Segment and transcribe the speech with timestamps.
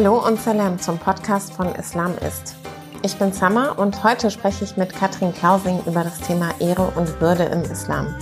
[0.00, 2.54] Hallo und Salam zum Podcast von Islam ist.
[3.02, 7.20] Ich bin Sama und heute spreche ich mit Katrin Klausing über das Thema Ehre und
[7.20, 8.14] Würde im Islam.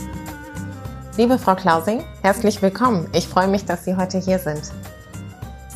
[1.19, 3.11] Liebe Frau Klausing, herzlich willkommen.
[3.13, 4.73] Ich freue mich, dass Sie heute hier sind.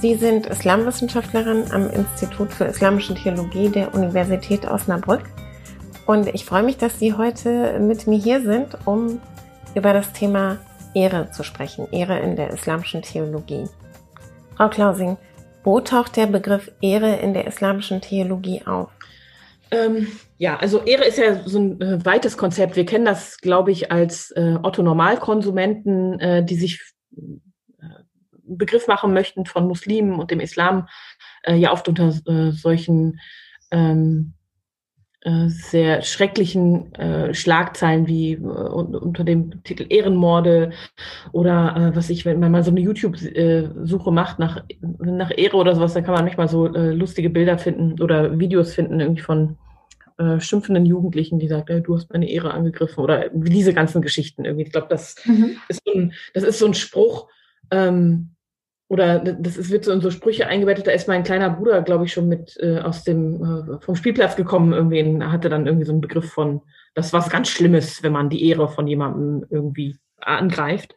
[0.01, 5.25] Sie sind Islamwissenschaftlerin am Institut für Islamische Theologie der Universität Osnabrück.
[6.07, 9.21] Und ich freue mich, dass Sie heute mit mir hier sind, um
[9.75, 10.57] über das Thema
[10.95, 13.69] Ehre zu sprechen, Ehre in der islamischen Theologie.
[14.57, 15.19] Frau Klausing,
[15.63, 18.91] wo taucht der Begriff Ehre in der islamischen Theologie auf?
[19.71, 22.77] Ähm, ja, also Ehre ist ja so ein äh, weites Konzept.
[22.77, 26.81] Wir kennen das, glaube ich, als äh, Otto-Normalkonsumenten, äh, die sich
[27.17, 27.21] äh,
[28.43, 30.89] Begriff machen möchten von Muslimen und dem Islam,
[31.45, 33.21] äh, ja oft unter äh, solchen
[33.71, 34.40] ähm, äh,
[35.49, 40.71] sehr schrecklichen äh, Schlagzeilen wie äh, unter dem Titel Ehrenmorde
[41.33, 45.75] oder äh, was ich, wenn man mal so eine YouTube-Suche macht nach, nach Ehre oder
[45.75, 49.59] sowas, dann kann man manchmal so äh, lustige Bilder finden oder Videos finden irgendwie von
[50.17, 54.47] äh, schimpfenden Jugendlichen, die sagen, hey, du hast meine Ehre angegriffen oder diese ganzen Geschichten
[54.47, 54.65] irgendwie.
[54.65, 55.57] Ich glaube, das, mhm.
[55.69, 57.29] ist so ein, das ist so ein Spruch,
[57.71, 58.31] ähm,
[58.91, 62.07] oder das ist, wird so in so Sprüche eingebettet, da ist mein kleiner Bruder, glaube
[62.07, 65.93] ich, schon mit äh, aus dem äh, vom Spielplatz gekommen, irgendwie hatte dann irgendwie so
[65.93, 66.63] einen Begriff von,
[66.95, 70.97] das was ganz Schlimmes, wenn man die Ehre von jemandem irgendwie angreift.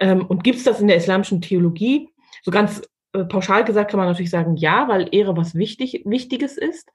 [0.00, 2.08] Ähm, und gibt es das in der islamischen Theologie?
[2.42, 6.58] So ganz äh, pauschal gesagt kann man natürlich sagen, ja, weil Ehre was wichtig, Wichtiges
[6.58, 6.90] ist.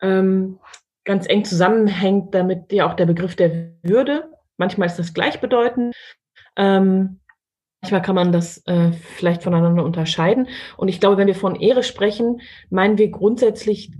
[0.00, 0.58] Ähm,
[1.04, 4.30] ganz eng zusammenhängt damit ja auch der Begriff der Würde.
[4.56, 5.94] Manchmal ist das gleichbedeutend.
[6.56, 7.20] Ähm,
[7.82, 10.48] Manchmal kann man das äh, vielleicht voneinander unterscheiden.
[10.76, 13.92] Und ich glaube, wenn wir von Ehre sprechen, meinen wir grundsätzlich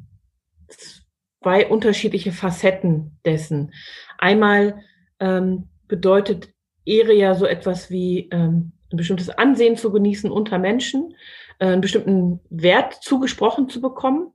[1.42, 3.72] zwei unterschiedliche Facetten dessen.
[4.18, 4.82] Einmal
[5.18, 6.50] ähm, bedeutet
[6.84, 11.14] Ehre ja so etwas wie ähm, ein bestimmtes Ansehen zu genießen unter Menschen,
[11.58, 14.32] äh, einen bestimmten Wert zugesprochen zu bekommen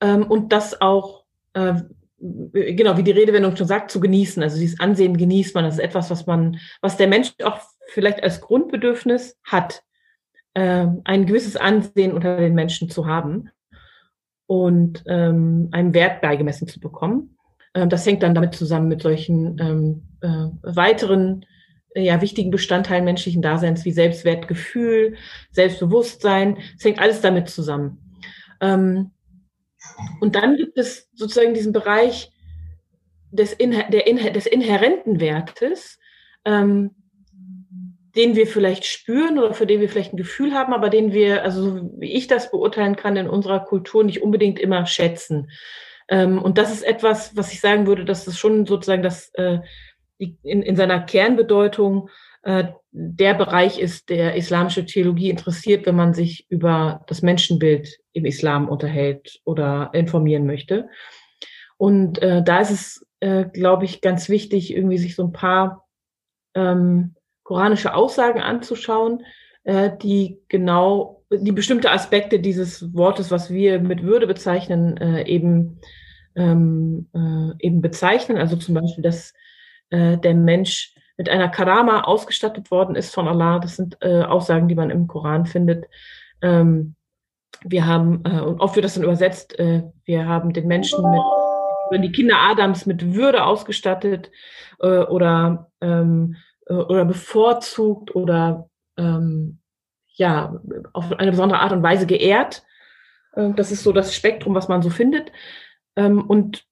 [0.00, 1.74] ähm, und das auch äh,
[2.18, 4.42] genau, wie die Redewendung schon sagt, zu genießen.
[4.42, 5.64] Also dieses Ansehen genießt man.
[5.64, 9.82] Das ist etwas, was man, was der Mensch auch vielleicht als Grundbedürfnis hat,
[10.54, 13.50] äh, ein gewisses Ansehen unter den Menschen zu haben
[14.46, 17.36] und ähm, einen Wert beigemessen zu bekommen.
[17.74, 21.44] Ähm, das hängt dann damit zusammen mit solchen ähm, äh, weiteren
[21.94, 25.16] äh, ja, wichtigen Bestandteilen menschlichen Daseins wie Selbstwertgefühl,
[25.50, 26.58] Selbstbewusstsein.
[26.76, 28.18] Es hängt alles damit zusammen.
[28.60, 29.10] Ähm,
[30.20, 32.32] und dann gibt es sozusagen diesen Bereich
[33.30, 35.98] des, Inher der Inher des inhärenten Wertes,
[36.44, 36.94] ähm,
[38.16, 41.42] den wir vielleicht spüren oder für den wir vielleicht ein Gefühl haben, aber den wir,
[41.42, 45.50] also wie ich das beurteilen kann, in unserer Kultur nicht unbedingt immer schätzen.
[46.08, 49.58] Ähm, und das ist etwas, was ich sagen würde, dass es schon sozusagen das äh,
[50.18, 52.08] in, in seiner Kernbedeutung
[52.42, 58.24] äh, der Bereich ist, der islamische Theologie interessiert, wenn man sich über das Menschenbild im
[58.24, 60.88] Islam unterhält oder informieren möchte.
[61.76, 65.86] Und äh, da ist es, äh, glaube ich, ganz wichtig, irgendwie sich so ein paar
[66.54, 67.15] ähm,
[67.46, 69.24] koranische Aussagen anzuschauen,
[69.62, 75.80] äh, die genau die bestimmte Aspekte dieses Wortes, was wir mit Würde bezeichnen, äh, eben
[76.34, 78.36] ähm, äh, eben bezeichnen.
[78.36, 79.32] Also zum Beispiel, dass
[79.90, 83.60] äh, der Mensch mit einer Karama ausgestattet worden ist von Allah.
[83.60, 85.86] Das sind äh, Aussagen, die man im Koran findet.
[86.42, 86.96] Ähm,
[87.62, 92.04] wir haben, äh, und oft wird das dann übersetzt, äh, wir haben den Menschen mit,
[92.04, 94.32] die Kinder Adams mit Würde ausgestattet
[94.80, 99.58] äh, oder ähm, äh, oder bevorzugt oder ähm,
[100.08, 100.60] ja,
[100.92, 102.64] auf eine besondere Art und Weise geehrt.
[103.32, 105.32] Äh, das ist so das Spektrum, was man so findet.
[105.96, 106.64] Ähm, und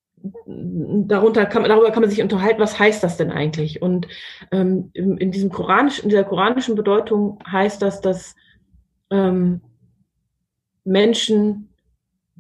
[0.46, 3.82] darunter kann, darüber kann man sich unterhalten, was heißt das denn eigentlich?
[3.82, 4.08] Und
[4.50, 8.34] ähm, in, diesem Koranisch, in dieser koranischen Bedeutung heißt das, dass
[9.10, 9.60] ähm,
[10.84, 11.68] Menschen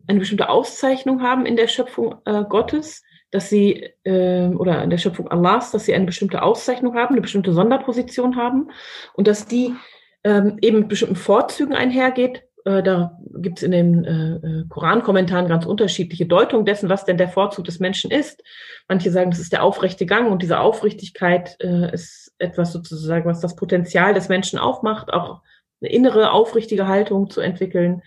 [0.06, 3.02] eine bestimmte Auszeichnung haben in der Schöpfung äh, Gottes,
[3.34, 7.20] dass sie, äh, oder in der Schöpfung Allahs, dass sie eine bestimmte Auszeichnung haben, eine
[7.20, 8.70] bestimmte Sonderposition haben
[9.14, 9.74] und dass die
[10.22, 12.44] ähm, eben mit bestimmten Vorzügen einhergeht.
[12.64, 17.16] Äh, da gibt es in den äh, äh, Korankommentaren ganz unterschiedliche Deutungen dessen, was denn
[17.16, 18.40] der Vorzug des Menschen ist.
[18.86, 23.40] Manche sagen, das ist der aufrechte Gang und diese Aufrichtigkeit äh, ist etwas sozusagen, was
[23.40, 25.42] das Potenzial des Menschen aufmacht, auch
[25.82, 28.00] eine innere, aufrichtige Haltung zu entwickeln,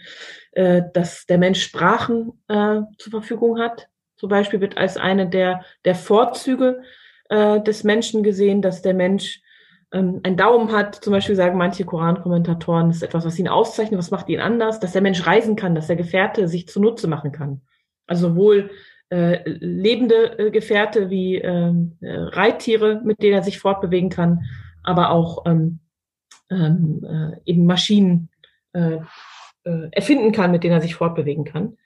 [0.53, 5.95] äh, dass der Mensch Sprachen zur Verfügung hat, zum Beispiel wird als eine der, der
[5.95, 6.81] Vorzüge
[7.29, 9.41] äh, des Menschen gesehen, dass der Mensch
[9.91, 10.95] ähm, einen Daumen hat.
[10.95, 14.79] Zum Beispiel sagen manche Koran-Kommentatoren, das ist etwas, was ihn auszeichnet, was macht ihn anders,
[14.79, 17.61] dass der Mensch reisen kann, dass der Gefährte sich zunutze machen kann.
[18.07, 18.71] Also sowohl
[19.09, 24.43] äh, lebende äh, Gefährte wie ähm, äh, Reittiere, mit denen er sich fortbewegen kann,
[24.83, 25.79] aber auch ähm,
[26.49, 28.29] ähm, äh, eben Maschinen,
[28.73, 28.99] äh,
[29.63, 31.77] äh, erfinden kann, mit denen er sich fortbewegen kann.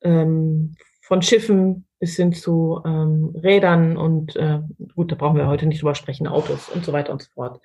[0.00, 0.76] Ähm,
[1.06, 4.58] von Schiffen bis hin zu ähm, Rädern und äh,
[4.96, 7.60] gut, da brauchen wir heute nicht drüber sprechen, Autos und so weiter und so fort.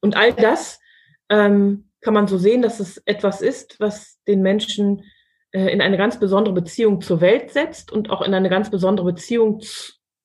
[0.00, 0.80] Und all das
[1.28, 5.02] ähm, kann man so sehen, dass es etwas ist, was den Menschen
[5.52, 9.12] äh, in eine ganz besondere Beziehung zur Welt setzt und auch in eine ganz besondere
[9.12, 9.60] Beziehung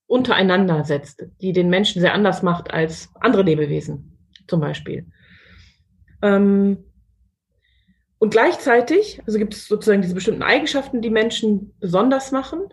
[0.08, 5.08] untereinander setzt, die den Menschen sehr anders macht als andere Lebewesen zum Beispiel.
[6.22, 6.86] Ähm,
[8.20, 12.68] und gleichzeitig, also gibt es sozusagen diese bestimmten Eigenschaften, die Menschen besonders machen,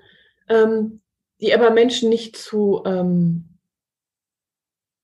[0.48, 1.00] ähm,
[1.40, 3.58] die aber Menschen nicht zu, ähm,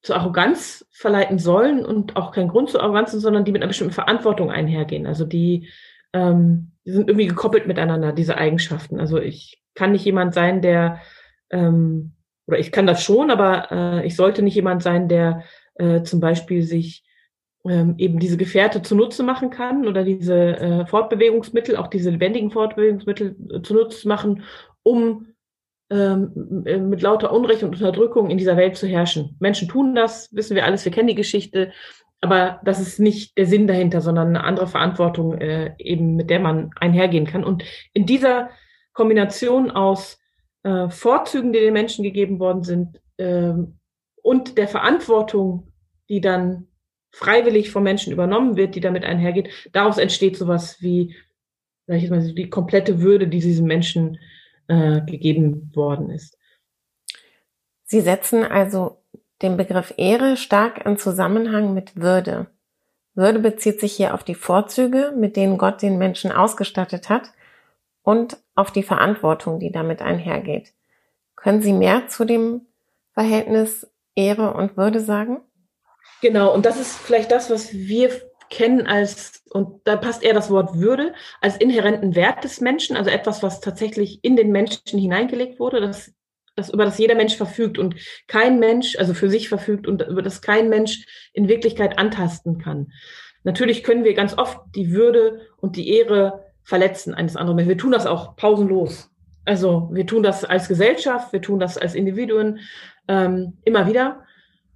[0.02, 3.94] zu Arroganz verleiten sollen und auch kein Grund zur Arroganz sondern die mit einer bestimmten
[3.94, 5.06] Verantwortung einhergehen.
[5.06, 5.68] Also die,
[6.12, 8.98] ähm, die sind irgendwie gekoppelt miteinander, diese Eigenschaften.
[8.98, 11.00] Also ich kann nicht jemand sein, der,
[11.50, 12.14] ähm,
[12.48, 15.44] oder ich kann das schon, aber äh, ich sollte nicht jemand sein, der
[15.76, 17.04] äh, zum Beispiel sich
[17.68, 23.36] ähm, eben diese Gefährte zunutze machen kann oder diese äh, Fortbewegungsmittel, auch diese lebendigen Fortbewegungsmittel
[23.50, 24.42] äh, zunutze machen,
[24.82, 25.26] um
[25.90, 29.36] ähm, äh, mit lauter Unrecht und Unterdrückung in dieser Welt zu herrschen.
[29.38, 31.72] Menschen tun das, wissen wir alles, wir kennen die Geschichte,
[32.20, 36.40] aber das ist nicht der Sinn dahinter, sondern eine andere Verantwortung, äh, eben mit der
[36.40, 37.44] man einhergehen kann.
[37.44, 38.50] Und in dieser
[38.92, 40.18] Kombination aus
[40.62, 43.52] äh, Vorzügen, die den Menschen gegeben worden sind, äh,
[44.22, 45.72] und der Verantwortung,
[46.08, 46.68] die dann
[47.12, 51.14] freiwillig vom Menschen übernommen wird, die damit einhergeht, daraus entsteht sowas wie,
[51.86, 54.18] sag ich jetzt mal, die komplette Würde, die diesem Menschen
[54.68, 56.38] äh, gegeben worden ist.
[57.84, 59.02] Sie setzen also
[59.42, 62.46] den Begriff Ehre stark in Zusammenhang mit Würde.
[63.14, 67.32] Würde bezieht sich hier auf die Vorzüge, mit denen Gott den Menschen ausgestattet hat
[68.02, 70.72] und auf die Verantwortung, die damit einhergeht.
[71.36, 72.62] Können Sie mehr zu dem
[73.12, 75.40] Verhältnis Ehre und Würde sagen?
[76.20, 78.10] Genau, und das ist vielleicht das, was wir
[78.48, 83.10] kennen als, und da passt eher das Wort Würde, als inhärenten Wert des Menschen, also
[83.10, 86.12] etwas, was tatsächlich in den Menschen hineingelegt wurde, das,
[86.54, 87.96] das über das jeder Mensch verfügt und
[88.28, 92.92] kein Mensch, also für sich verfügt und über das kein Mensch in Wirklichkeit antasten kann.
[93.42, 97.70] Natürlich können wir ganz oft die Würde und die Ehre verletzen eines anderen Menschen.
[97.70, 99.10] Wir tun das auch pausenlos.
[99.44, 102.60] Also wir tun das als Gesellschaft, wir tun das als Individuen
[103.08, 104.24] ähm, immer wieder.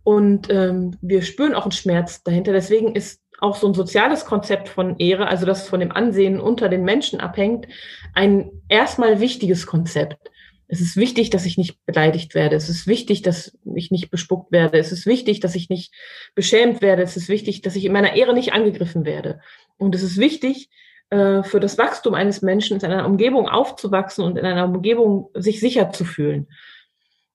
[0.07, 2.53] Und ähm, wir spüren auch einen Schmerz dahinter.
[2.53, 6.69] Deswegen ist auch so ein soziales Konzept von Ehre, also das von dem Ansehen unter
[6.69, 7.67] den Menschen abhängt,
[8.15, 10.31] ein erstmal wichtiges Konzept.
[10.69, 12.55] Es ist wichtig, dass ich nicht beleidigt werde.
[12.55, 14.79] Es ist wichtig, dass ich nicht bespuckt werde.
[14.79, 15.93] Es ist wichtig, dass ich nicht
[16.37, 17.03] beschämt werde.
[17.03, 19.41] Es ist wichtig, dass ich in meiner Ehre nicht angegriffen werde.
[19.77, 20.71] Und es ist wichtig,
[21.11, 25.59] äh, für das Wachstum eines Menschen in einer Umgebung aufzuwachsen und in einer Umgebung sich
[25.59, 26.47] sicher zu fühlen.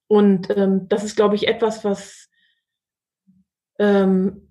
[0.07, 2.20] Und ähm, das ist, glaube ich, etwas, was
[3.81, 4.47] ähm,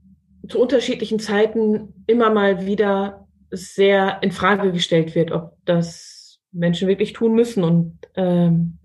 [0.49, 7.13] zu unterschiedlichen Zeiten immer mal wieder sehr in Frage gestellt wird, ob das Menschen wirklich
[7.13, 8.79] tun müssen und ähm,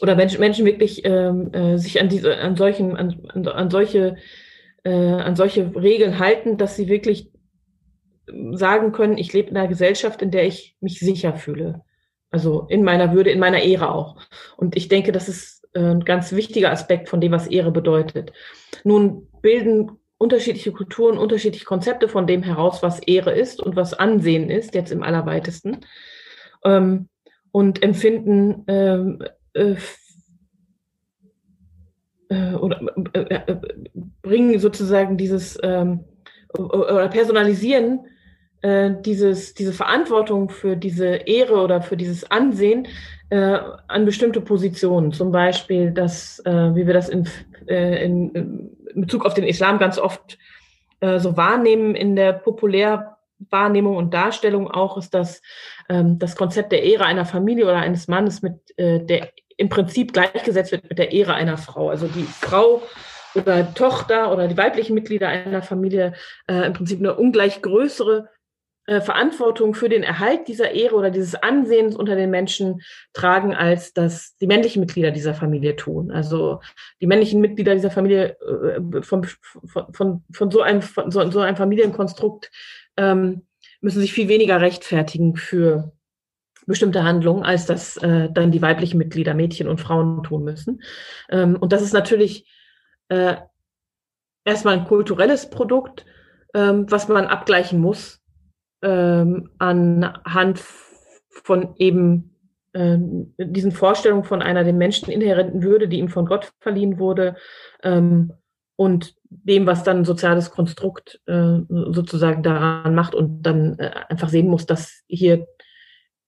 [0.00, 4.16] oder Menschen, Menschen wirklich ähm, äh, sich an diese, an solchen, an, an, solche,
[4.84, 7.30] äh, an solche Regeln halten, dass sie wirklich
[8.52, 11.82] sagen können, ich lebe in einer Gesellschaft, in der ich mich sicher fühle.
[12.30, 14.16] Also in meiner Würde, in meiner Ehre auch.
[14.56, 18.32] Und ich denke, das ist ein ganz wichtiger Aspekt von dem, was Ehre bedeutet.
[18.84, 24.50] Nun bilden unterschiedliche Kulturen unterschiedliche Konzepte von dem heraus, was Ehre ist und was Ansehen
[24.50, 25.78] ist, jetzt im allerweitesten.
[26.64, 27.08] Ähm,
[27.52, 29.22] und empfinden ähm,
[29.54, 29.76] äh,
[32.28, 32.80] äh, oder
[33.14, 33.56] äh, äh
[34.22, 36.04] bringen sozusagen dieses ähm,
[36.52, 38.06] oder personalisieren
[38.62, 42.88] äh, dieses, diese Verantwortung für diese Ehre oder für dieses Ansehen
[43.30, 45.12] äh, an bestimmte Positionen.
[45.12, 47.28] Zum Beispiel, dass, äh, wie wir das in,
[47.66, 48.30] äh, in,
[48.92, 50.38] in Bezug auf den Islam ganz oft
[51.00, 55.42] äh, so wahrnehmen in der Populärwahrnehmung und Darstellung auch, ist das
[55.88, 60.12] ähm, das Konzept der Ehre einer Familie oder eines Mannes mit äh, der im Prinzip
[60.12, 61.90] gleichgesetzt wird mit der Ehre einer Frau.
[61.90, 62.80] Also die Frau
[63.34, 66.14] oder Tochter oder die weiblichen Mitglieder einer Familie
[66.46, 68.28] äh, im Prinzip eine ungleich größere
[68.88, 72.80] äh, Verantwortung für den Erhalt dieser Ehre oder dieses Ansehens unter den Menschen
[73.12, 76.10] tragen, als das die männlichen Mitglieder dieser Familie tun.
[76.10, 76.60] Also
[77.02, 81.40] die männlichen Mitglieder dieser Familie äh, von, von, von, von, so, einem, von so, so
[81.40, 82.50] einem Familienkonstrukt
[82.96, 83.42] ähm,
[83.82, 85.92] müssen sich viel weniger rechtfertigen für
[86.66, 90.82] bestimmte Handlungen, als das äh, dann die weiblichen Mitglieder, Mädchen und Frauen tun müssen.
[91.28, 92.50] Ähm, und das ist natürlich
[93.10, 93.36] äh,
[94.46, 96.06] erstmal ein kulturelles Produkt,
[96.54, 98.17] ähm, was man abgleichen muss
[98.82, 100.60] ähm, anhand
[101.30, 102.34] von eben
[102.72, 102.98] äh,
[103.38, 107.36] diesen Vorstellungen von einer dem Menschen inhärenten Würde, die ihm von Gott verliehen wurde,
[107.82, 108.32] ähm,
[108.78, 114.28] und dem, was dann ein soziales Konstrukt äh, sozusagen daran macht und dann äh, einfach
[114.28, 115.48] sehen muss, dass hier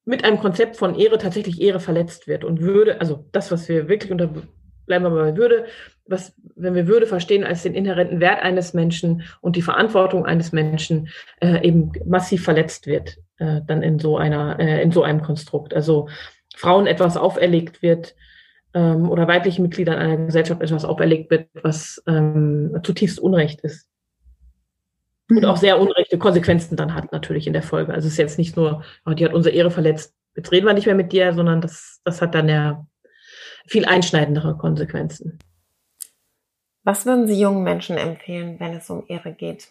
[0.04, 3.88] mit einem Konzept von Ehre tatsächlich Ehre verletzt wird und Würde, also das, was wir
[3.88, 4.30] wirklich unter,
[4.90, 5.66] bleiben wir bei Würde,
[6.06, 10.50] was, wenn wir Würde verstehen als den inhärenten Wert eines Menschen und die Verantwortung eines
[10.50, 11.08] Menschen,
[11.40, 15.74] äh, eben massiv verletzt wird, äh, dann in so einer, äh, in so einem Konstrukt.
[15.74, 16.08] Also
[16.56, 18.16] Frauen etwas auferlegt wird,
[18.74, 23.88] ähm, oder weiblichen Mitgliedern einer Gesellschaft etwas auferlegt wird, was ähm, zutiefst Unrecht ist.
[25.28, 27.94] Und auch sehr unrechte Konsequenzen dann hat, natürlich in der Folge.
[27.94, 30.74] Also es ist jetzt nicht nur, oh, die hat unsere Ehre verletzt, jetzt reden wir
[30.74, 32.84] nicht mehr mit dir, sondern das, das hat dann ja
[33.70, 35.38] viel einschneidendere Konsequenzen.
[36.82, 39.68] Was würden Sie jungen Menschen empfehlen, wenn es um Ehre geht?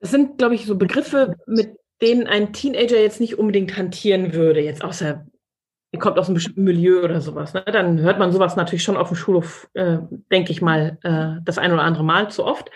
[0.00, 4.60] Das sind, glaube ich, so Begriffe, mit denen ein Teenager jetzt nicht unbedingt hantieren würde,
[4.60, 5.26] jetzt außer
[5.90, 7.64] ihr kommt aus einem bestimmten Milieu oder sowas, ne?
[7.64, 9.98] dann hört man sowas natürlich schon auf dem Schulhof, äh,
[10.30, 12.70] denke ich mal, äh, das ein oder andere Mal zu oft.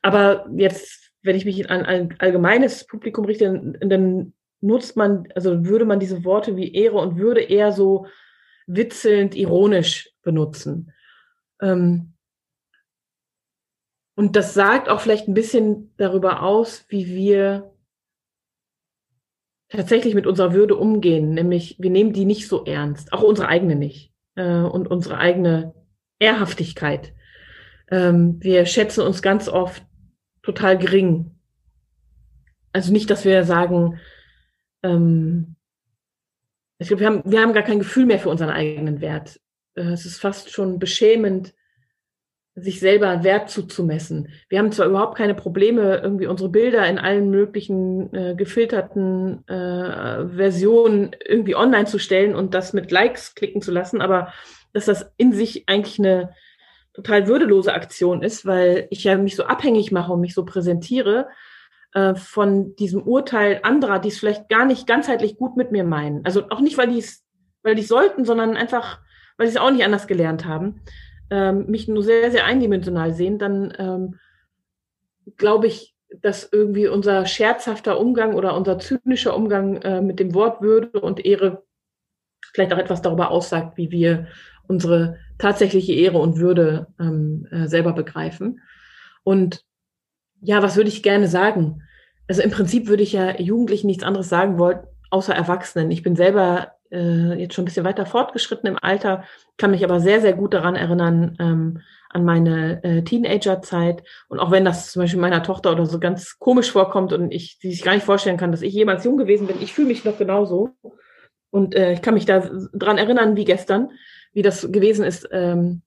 [0.00, 5.84] Aber jetzt, wenn ich mich an ein allgemeines Publikum richte, dann nutzt man, also würde
[5.84, 8.06] man diese Worte wie Ehre und Würde eher so
[8.66, 10.92] witzelnd, ironisch benutzen.
[11.60, 12.14] Ähm,
[14.14, 17.72] und das sagt auch vielleicht ein bisschen darüber aus, wie wir
[19.68, 23.76] tatsächlich mit unserer Würde umgehen, nämlich wir nehmen die nicht so ernst, auch unsere eigene
[23.76, 25.74] nicht äh, und unsere eigene
[26.18, 27.12] Ehrhaftigkeit.
[27.90, 29.84] Ähm, wir schätzen uns ganz oft
[30.42, 31.32] total gering.
[32.72, 33.98] Also nicht, dass wir sagen,
[34.82, 35.55] ähm,
[36.78, 39.40] ich glaube, wir haben, wir haben gar kein Gefühl mehr für unseren eigenen Wert.
[39.74, 41.54] Äh, es ist fast schon beschämend,
[42.58, 44.30] sich selber Wert zuzumessen.
[44.48, 50.26] Wir haben zwar überhaupt keine Probleme, irgendwie unsere Bilder in allen möglichen äh, gefilterten äh,
[50.34, 54.32] Versionen irgendwie online zu stellen und das mit Likes klicken zu lassen, aber
[54.72, 56.32] dass das in sich eigentlich eine
[56.94, 61.28] total würdelose Aktion ist, weil ich ja mich so abhängig mache und mich so präsentiere
[62.14, 66.24] von diesem Urteil anderer, die es vielleicht gar nicht ganzheitlich gut mit mir meinen.
[66.24, 67.24] Also auch nicht, weil die es,
[67.62, 69.00] weil die sollten, sondern einfach,
[69.38, 70.82] weil sie es auch nicht anders gelernt haben
[71.30, 74.18] ähm, mich nur sehr, sehr eindimensional sehen, dann ähm,
[75.36, 80.62] glaube ich, dass irgendwie unser scherzhafter Umgang oder unser zynischer Umgang äh, mit dem Wort
[80.62, 81.64] Würde und Ehre
[82.52, 84.28] vielleicht auch etwas darüber aussagt, wie wir
[84.68, 88.60] unsere tatsächliche Ehre und Würde ähm, äh, selber begreifen.
[89.24, 89.64] Und
[90.40, 91.82] ja, was würde ich gerne sagen?
[92.28, 94.80] Also im Prinzip würde ich ja Jugendlichen nichts anderes sagen wollen,
[95.10, 95.90] außer Erwachsenen.
[95.90, 99.24] Ich bin selber äh, jetzt schon ein bisschen weiter fortgeschritten im Alter,
[99.56, 101.80] kann mich aber sehr, sehr gut daran erinnern, ähm,
[102.10, 104.02] an meine äh, Teenagerzeit.
[104.28, 107.58] Und auch wenn das zum Beispiel meiner Tochter oder so ganz komisch vorkommt und ich
[107.58, 110.04] die sich gar nicht vorstellen kann, dass ich jemals jung gewesen bin, ich fühle mich
[110.04, 110.70] noch genauso.
[111.50, 113.90] Und äh, ich kann mich da dran erinnern wie gestern,
[114.32, 115.82] wie das gewesen ist, ähm,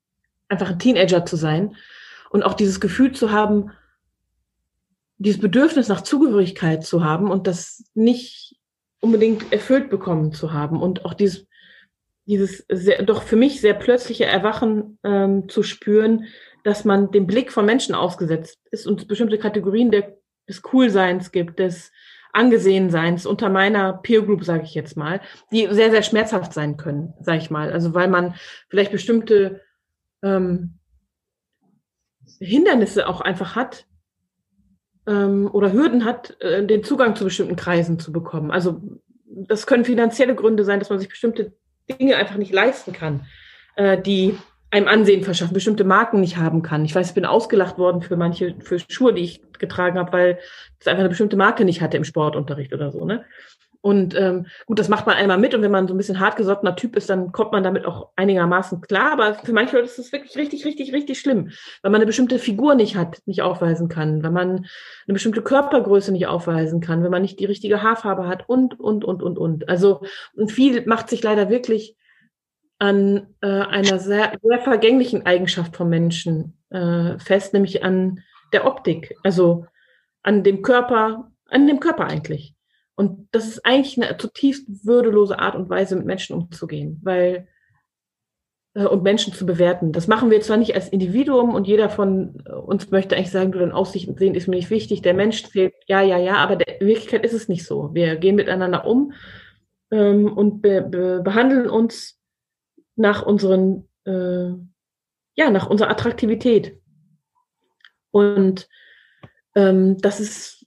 [0.47, 1.75] einfach ein Teenager zu sein.
[2.29, 3.71] Und auch dieses Gefühl zu haben,
[5.19, 8.55] dieses Bedürfnis nach Zugehörigkeit zu haben und das nicht
[9.01, 11.45] unbedingt erfüllt bekommen zu haben und auch dieses,
[12.25, 16.25] dieses sehr, doch für mich sehr plötzliche Erwachen ähm, zu spüren,
[16.63, 21.59] dass man dem Blick von Menschen ausgesetzt ist und bestimmte Kategorien der, des Coolseins gibt,
[21.59, 21.91] des
[22.31, 25.19] Angesehenseins unter meiner Peer Group, sage ich jetzt mal,
[25.51, 27.71] die sehr, sehr schmerzhaft sein können, sage ich mal.
[27.71, 28.35] Also weil man
[28.69, 29.61] vielleicht bestimmte
[30.21, 30.79] ähm,
[32.39, 33.85] Hindernisse auch einfach hat,
[35.09, 38.51] ähm, oder Hürden hat, äh, den Zugang zu bestimmten Kreisen zu bekommen.
[38.51, 38.81] Also
[39.25, 41.53] das können finanzielle Gründe sein, dass man sich bestimmte
[41.89, 43.25] Dinge einfach nicht leisten kann,
[43.75, 44.37] äh, die
[44.71, 46.85] einem Ansehen verschaffen, bestimmte Marken nicht haben kann.
[46.85, 50.39] Ich weiß, ich bin ausgelacht worden für manche, für Schuhe, die ich getragen habe, weil
[50.79, 53.03] es einfach eine bestimmte Marke nicht hatte im Sportunterricht oder so.
[53.03, 53.25] Ne?
[53.81, 56.75] Und ähm, gut, das macht man einmal mit und wenn man so ein bisschen hartgesottener
[56.75, 59.13] Typ ist, dann kommt man damit auch einigermaßen klar.
[59.13, 62.39] Aber für manche Leute ist es wirklich richtig, richtig, richtig schlimm, weil man eine bestimmte
[62.39, 67.11] Figur nicht hat, nicht aufweisen kann, wenn man eine bestimmte Körpergröße nicht aufweisen kann, wenn
[67.11, 69.69] man nicht die richtige Haarfarbe hat und, und, und, und, und.
[69.69, 70.01] Also
[70.33, 71.95] und viel macht sich leider wirklich
[72.79, 79.15] an äh, einer sehr, sehr vergänglichen Eigenschaft von Menschen äh, fest, nämlich an der Optik,
[79.23, 79.67] also
[80.23, 82.55] an dem Körper, an dem Körper eigentlich.
[82.99, 87.47] Und das ist eigentlich eine zutiefst würdelose Art und Weise, mit Menschen umzugehen, weil
[88.73, 89.93] äh, und Menschen zu bewerten.
[89.93, 93.59] Das machen wir zwar nicht als Individuum und jeder von uns möchte eigentlich sagen, du
[93.59, 96.87] deine Aussichten sehen ist mir nicht wichtig, der Mensch zählt, ja, ja, ja, aber in
[96.87, 97.93] Wirklichkeit ist es nicht so.
[97.93, 99.13] Wir gehen miteinander um
[99.91, 102.19] ähm, und be be behandeln uns
[102.97, 104.49] nach unseren, äh,
[105.35, 106.77] ja, nach unserer Attraktivität.
[108.11, 108.67] Und
[109.55, 110.58] ähm, das ist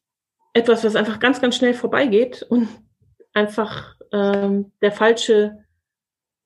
[0.53, 2.69] etwas, was einfach ganz, ganz schnell vorbeigeht und
[3.33, 5.63] einfach ähm, der falsche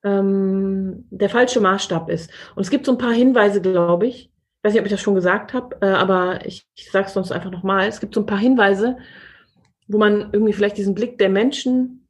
[0.05, 2.31] ähm, der falsche Maßstab ist.
[2.55, 4.31] Und es gibt so ein paar Hinweise, glaube ich,
[4.63, 7.33] weiß nicht, ob ich das schon gesagt habe, äh, aber ich, ich sage es sonst
[7.33, 7.89] einfach nochmal.
[7.89, 8.97] Es gibt so ein paar Hinweise,
[9.89, 12.07] wo man irgendwie vielleicht diesen Blick der Menschen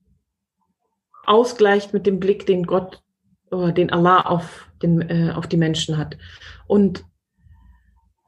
[1.24, 3.02] ausgleicht mit dem Blick, den Gott
[3.50, 6.16] oder den Allah auf, den, äh, auf die Menschen hat.
[6.66, 7.04] Und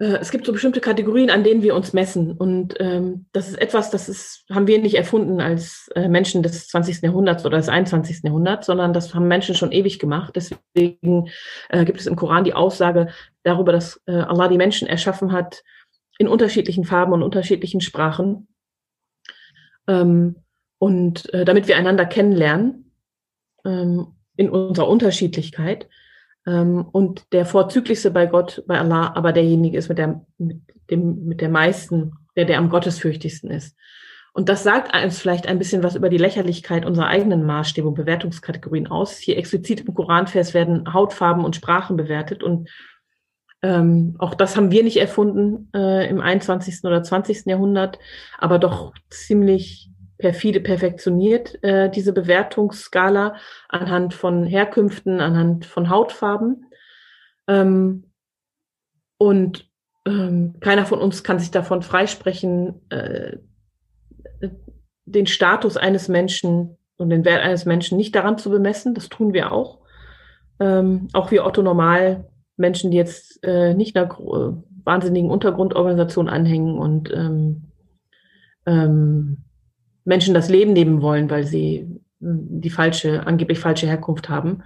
[0.00, 2.32] es gibt so bestimmte Kategorien, an denen wir uns messen.
[2.32, 6.68] Und ähm, das ist etwas, das ist, haben wir nicht erfunden als äh, Menschen des
[6.68, 7.02] 20.
[7.02, 8.22] Jahrhunderts oder des 21.
[8.22, 10.36] Jahrhunderts, sondern das haben Menschen schon ewig gemacht.
[10.36, 11.30] Deswegen
[11.68, 13.08] äh, gibt es im Koran die Aussage
[13.42, 15.64] darüber, dass äh, Allah die Menschen erschaffen hat
[16.18, 18.46] in unterschiedlichen Farben und unterschiedlichen Sprachen.
[19.88, 20.36] Ähm,
[20.78, 22.92] und äh, damit wir einander kennenlernen
[23.64, 25.88] ähm, in unserer Unterschiedlichkeit.
[26.46, 31.24] Ähm, und der vorzüglichste bei Gott, bei Allah, aber derjenige ist mit der, mit dem,
[31.26, 33.76] mit der meisten, der, der am gottesfürchtigsten ist.
[34.32, 37.94] Und das sagt uns vielleicht ein bisschen was über die Lächerlichkeit unserer eigenen Maßstäbe und
[37.94, 39.16] Bewertungskategorien aus.
[39.16, 42.68] Hier explizit im Koranvers werden Hautfarben und Sprachen bewertet und
[43.62, 46.84] ähm, auch das haben wir nicht erfunden äh, im 21.
[46.84, 47.46] oder 20.
[47.46, 47.98] Jahrhundert,
[48.38, 53.36] aber doch ziemlich perfide perfektioniert, äh, diese Bewertungsskala
[53.68, 56.66] anhand von Herkünften, anhand von Hautfarben.
[57.46, 58.04] Ähm,
[59.16, 59.70] und
[60.06, 63.38] ähm, keiner von uns kann sich davon freisprechen, äh,
[65.04, 68.94] den Status eines Menschen und den Wert eines Menschen nicht daran zu bemessen.
[68.94, 69.78] Das tun wir auch.
[70.60, 74.52] Ähm, auch wir Otto Normal Menschen, die jetzt äh, nicht einer äh,
[74.84, 77.70] wahnsinnigen Untergrundorganisation anhängen und ähm,
[78.66, 79.44] ähm,
[80.08, 81.86] Menschen das Leben nehmen wollen, weil sie
[82.20, 84.62] hm, die falsche, angeblich falsche Herkunft haben,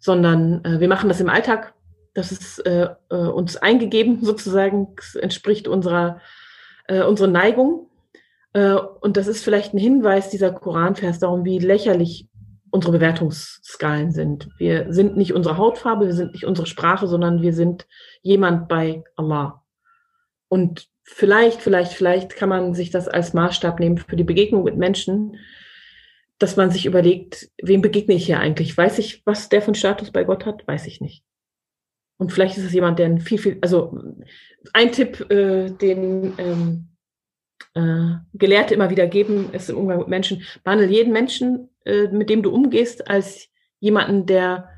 [0.00, 1.74] sondern äh, wir machen das im Alltag.
[2.12, 6.20] Das ist äh, äh, uns eingegeben sozusagen, das entspricht unserer,
[6.88, 7.88] äh, unserer Neigung.
[8.52, 12.28] Äh, und das ist vielleicht ein Hinweis dieser Koranvers darum, wie lächerlich
[12.72, 14.48] unsere Bewertungsskalen sind.
[14.58, 17.86] Wir sind nicht unsere Hautfarbe, wir sind nicht unsere Sprache, sondern wir sind
[18.22, 19.62] jemand bei Allah.
[20.48, 24.76] Und vielleicht, vielleicht, vielleicht kann man sich das als Maßstab nehmen für die Begegnung mit
[24.76, 25.36] Menschen,
[26.38, 28.76] dass man sich überlegt, wem begegne ich hier eigentlich?
[28.76, 30.66] Weiß ich, was der von Status bei Gott hat?
[30.66, 31.22] Weiß ich nicht.
[32.16, 33.98] Und vielleicht ist es jemand, der viel, viel, also
[34.72, 36.88] ein Tipp, äh, den ähm,
[37.74, 42.30] äh, Gelehrte immer wieder geben, ist im Umgang mit Menschen, behandle jeden Menschen, äh, mit
[42.30, 43.48] dem du umgehst, als
[43.80, 44.70] jemanden, der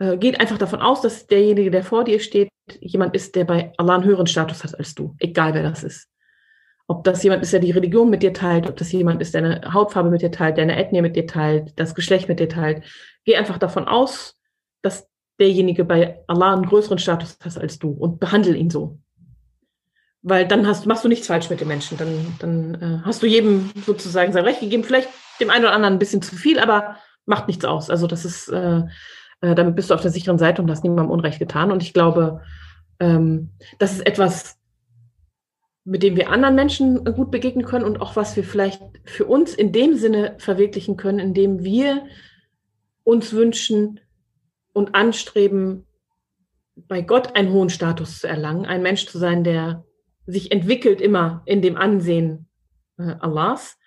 [0.00, 2.48] äh, geht einfach davon aus, dass derjenige, der vor dir steht,
[2.80, 6.08] jemand ist, der bei Allah einen höheren Status hat als du, egal wer das ist.
[6.86, 9.44] Ob das jemand ist, der die Religion mit dir teilt, ob das jemand ist, der
[9.44, 12.48] eine Hautfarbe mit dir teilt, der eine Ethnie mit dir teilt, das Geschlecht mit dir
[12.48, 12.82] teilt.
[13.24, 14.36] Geh einfach davon aus,
[14.82, 15.06] dass
[15.38, 18.98] derjenige bei Allah einen größeren Status hat als du und behandle ihn so.
[20.22, 21.96] Weil dann hast, machst du nichts falsch mit den Menschen.
[21.96, 24.84] Dann, dann äh, hast du jedem sozusagen sein Recht gegeben.
[24.84, 25.08] Vielleicht
[25.40, 27.88] dem einen oder anderen ein bisschen zu viel, aber macht nichts aus.
[27.88, 28.82] Also das ist, äh,
[29.40, 31.72] äh, damit bist du auf der sicheren Seite und hast niemandem Unrecht getan.
[31.72, 32.42] Und ich glaube,
[32.98, 34.58] ähm, das ist etwas,
[35.84, 39.54] mit dem wir anderen Menschen gut begegnen können und auch was wir vielleicht für uns
[39.54, 42.04] in dem Sinne verwirklichen können, indem wir
[43.02, 44.00] uns wünschen
[44.72, 45.86] und anstreben,
[46.76, 49.84] bei Gott einen hohen Status zu erlangen, ein Mensch zu sein, der
[50.26, 52.46] sich entwickelt immer in dem Ansehen
[52.98, 53.78] äh, Allahs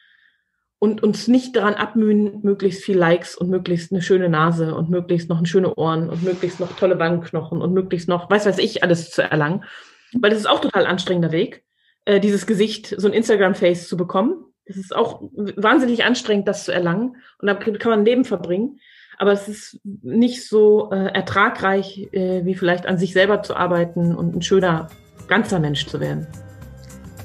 [0.83, 5.29] und uns nicht daran abmühen, möglichst viel Likes und möglichst eine schöne Nase und möglichst
[5.29, 9.09] noch schöne Ohren und möglichst noch tolle Wangenknochen und möglichst noch, weiß weiß ich, alles
[9.09, 9.63] zu erlangen.
[10.11, 11.63] Weil das ist auch total anstrengender Weg,
[12.03, 14.43] äh, dieses Gesicht, so ein Instagram-Face zu bekommen.
[14.65, 15.21] Das ist auch
[15.55, 17.15] wahnsinnig anstrengend, das zu erlangen.
[17.37, 18.81] Und da kann man ein Leben verbringen.
[19.17, 24.13] Aber es ist nicht so äh, ertragreich, äh, wie vielleicht an sich selber zu arbeiten
[24.13, 24.89] und ein schöner,
[25.29, 26.27] ganzer Mensch zu werden.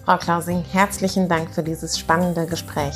[0.05, 2.94] Frau Klausing, herzlichen Dank für dieses spannende Gespräch.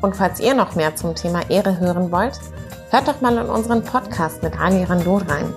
[0.00, 2.38] Und falls ihr noch mehr zum Thema Ehre hören wollt,
[2.90, 5.52] hört doch mal in unseren Podcast mit Ali Randur rein.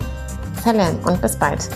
[0.63, 1.69] Salam und bis bald.